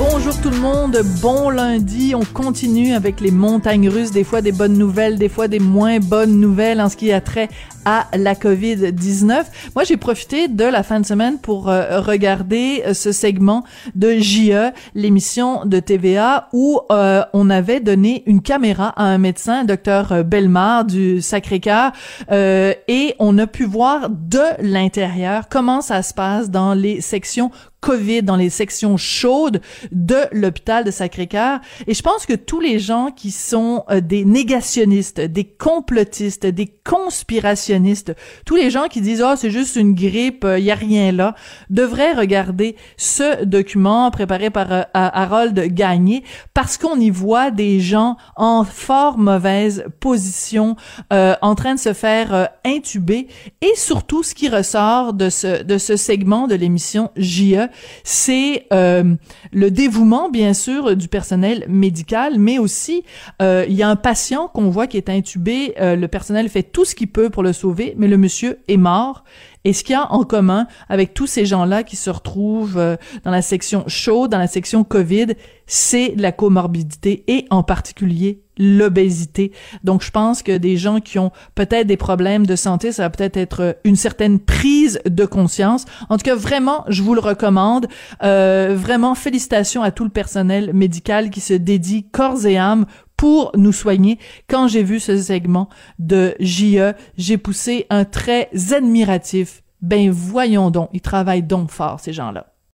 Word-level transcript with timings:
Bonjour 0.00 0.40
tout 0.40 0.48
le 0.48 0.56
monde, 0.56 0.96
bon 1.20 1.50
lundi. 1.50 2.14
On 2.14 2.24
continue 2.24 2.94
avec 2.94 3.20
les 3.20 3.30
montagnes 3.30 3.90
russes, 3.90 4.12
des 4.12 4.24
fois 4.24 4.40
des 4.40 4.50
bonnes 4.50 4.78
nouvelles, 4.78 5.18
des 5.18 5.28
fois 5.28 5.46
des 5.46 5.58
moins 5.58 5.98
bonnes 5.98 6.40
nouvelles 6.40 6.80
en 6.80 6.88
ce 6.88 6.96
qui 6.96 7.12
a 7.12 7.20
trait 7.20 7.50
à 7.84 8.06
la 8.16 8.34
COVID-19. 8.34 9.44
Moi, 9.74 9.84
j'ai 9.84 9.98
profité 9.98 10.48
de 10.48 10.64
la 10.64 10.82
fin 10.82 11.00
de 11.00 11.06
semaine 11.06 11.38
pour 11.38 11.68
euh, 11.68 12.00
regarder 12.00 12.82
euh, 12.86 12.94
ce 12.94 13.12
segment 13.12 13.62
de 13.94 14.12
JE, 14.12 14.72
l'émission 14.94 15.66
de 15.66 15.80
TVA, 15.80 16.48
où 16.54 16.80
euh, 16.90 17.22
on 17.34 17.50
avait 17.50 17.80
donné 17.80 18.22
une 18.24 18.40
caméra 18.40 18.94
à 18.96 19.04
un 19.04 19.18
médecin, 19.18 19.64
docteur 19.64 20.24
Belmar 20.24 20.86
du 20.86 21.20
Sacré-Cœur, 21.20 21.92
et 22.30 23.14
on 23.18 23.36
a 23.36 23.46
pu 23.46 23.64
voir 23.64 24.08
de 24.08 24.40
l'intérieur 24.60 25.48
comment 25.50 25.82
ça 25.82 26.02
se 26.02 26.14
passe 26.14 26.50
dans 26.50 26.72
les 26.72 27.02
sections 27.02 27.50
COVID 27.80 28.22
dans 28.22 28.36
les 28.36 28.50
sections 28.50 28.96
chaudes 28.96 29.60
de 29.92 30.18
l'hôpital 30.32 30.84
de 30.84 30.90
Sacré-Cœur. 30.90 31.60
Et 31.86 31.94
je 31.94 32.02
pense 32.02 32.26
que 32.26 32.34
tous 32.34 32.60
les 32.60 32.78
gens 32.78 33.10
qui 33.10 33.30
sont 33.30 33.84
des 34.02 34.24
négationnistes, 34.24 35.20
des 35.20 35.44
complotistes, 35.44 36.46
des 36.46 36.66
conspirationnistes, 36.66 38.14
tous 38.44 38.56
les 38.56 38.70
gens 38.70 38.88
qui 38.88 39.00
disent 39.00 39.24
oh 39.26 39.34
c'est 39.36 39.50
juste 39.50 39.76
une 39.76 39.94
grippe, 39.94 40.40
il 40.42 40.48
euh, 40.48 40.58
y 40.58 40.70
a 40.70 40.74
rien 40.74 41.12
là, 41.12 41.34
devraient 41.68 42.12
regarder 42.12 42.76
ce 42.96 43.44
document 43.44 44.10
préparé 44.10 44.50
par 44.50 44.72
euh, 44.72 44.82
Harold 44.94 45.58
Gagné 45.74 46.24
parce 46.54 46.76
qu'on 46.76 46.98
y 46.98 47.10
voit 47.10 47.50
des 47.50 47.80
gens 47.80 48.16
en 48.36 48.64
fort 48.64 49.18
mauvaise 49.18 49.84
position, 50.00 50.76
euh, 51.12 51.34
en 51.42 51.54
train 51.54 51.74
de 51.74 51.80
se 51.80 51.92
faire 51.92 52.48
intuber 52.64 53.28
et 53.60 53.72
surtout 53.76 54.22
ce 54.22 54.34
qui 54.34 54.48
ressort 54.48 55.12
de 55.12 55.30
ce 55.30 55.62
de 55.62 55.78
ce 55.78 55.96
segment 55.96 56.46
de 56.46 56.54
l'émission 56.54 57.10
JE, 57.16 57.68
c'est 58.04 58.66
le 58.70 59.68
dévouement 59.70 60.30
bien 60.30 60.54
sûr 60.54 60.96
du 60.96 61.08
personnel 61.08 61.64
médical, 61.68 62.38
mais 62.38 62.58
aussi 62.58 63.04
il 63.40 63.72
y 63.72 63.82
a 63.82 63.88
un 63.88 63.96
patient 63.96 64.48
qu'on 64.48 64.70
voit 64.70 64.86
qui 64.86 64.96
est 64.96 65.08
intubé, 65.08 65.74
le 65.78 66.06
personnel 66.06 66.48
fait 66.48 66.62
tout 66.62 66.84
ce 66.84 66.94
qu'il 66.94 67.08
peut 67.08 67.30
pour 67.30 67.42
le 67.42 67.52
sauver, 67.52 67.94
mais 67.96 68.08
le 68.08 68.16
monsieur 68.16 68.58
est 68.68 68.76
mort. 68.76 69.24
Et 69.64 69.72
ce 69.72 69.84
qu'il 69.84 69.92
y 69.92 69.96
a 69.96 70.10
en 70.12 70.24
commun 70.24 70.66
avec 70.88 71.12
tous 71.12 71.26
ces 71.26 71.44
gens-là 71.44 71.82
qui 71.82 71.96
se 71.96 72.10
retrouvent 72.10 72.78
euh, 72.78 72.96
dans 73.24 73.30
la 73.30 73.42
section 73.42 73.84
chaude, 73.86 74.30
dans 74.30 74.38
la 74.38 74.46
section 74.46 74.84
COVID, 74.84 75.34
c'est 75.66 76.14
la 76.16 76.32
comorbidité 76.32 77.24
et 77.28 77.46
en 77.50 77.62
particulier 77.62 78.42
l'obésité. 78.58 79.52
Donc, 79.84 80.02
je 80.02 80.10
pense 80.10 80.42
que 80.42 80.56
des 80.56 80.76
gens 80.76 81.00
qui 81.00 81.18
ont 81.18 81.32
peut-être 81.54 81.86
des 81.86 81.96
problèmes 81.96 82.46
de 82.46 82.56
santé, 82.56 82.92
ça 82.92 83.04
va 83.04 83.10
peut-être 83.10 83.36
être 83.38 83.78
une 83.84 83.96
certaine 83.96 84.38
prise 84.38 85.00
de 85.06 85.24
conscience. 85.24 85.86
En 86.10 86.18
tout 86.18 86.24
cas, 86.24 86.34
vraiment, 86.34 86.84
je 86.88 87.02
vous 87.02 87.14
le 87.14 87.20
recommande. 87.20 87.86
Euh, 88.22 88.74
vraiment, 88.76 89.14
félicitations 89.14 89.82
à 89.82 89.90
tout 89.90 90.04
le 90.04 90.10
personnel 90.10 90.72
médical 90.74 91.30
qui 91.30 91.40
se 91.40 91.54
dédie 91.54 92.04
corps 92.10 92.44
et 92.44 92.58
âme 92.58 92.84
pour 93.20 93.52
nous 93.54 93.72
soigner. 93.72 94.18
Quand 94.48 94.66
j'ai 94.66 94.82
vu 94.82 94.98
ce 94.98 95.14
segment 95.20 95.68
de 95.98 96.34
JE, 96.40 96.94
j'ai 97.18 97.36
poussé 97.36 97.84
un 97.90 98.06
très 98.06 98.48
admiratif. 98.72 99.62
Ben 99.82 100.10
voyons 100.10 100.70
donc, 100.70 100.88
ils 100.94 101.02
travaillent 101.02 101.42
donc 101.42 101.70
fort, 101.70 102.00
ces 102.00 102.14
gens-là. 102.14 102.49